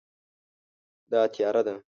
دا 1.11 1.21
تیاره 1.33 1.61
ده 1.65 1.75